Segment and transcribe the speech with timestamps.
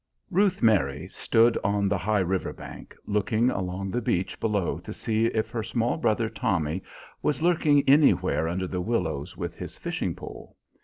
[0.31, 5.27] Ruth Mary stood on the high river bank, looking along the beach below to see
[5.27, 6.81] if her small brother Tommy
[7.21, 10.57] was lurking anywhere under the willows with his fishing pole.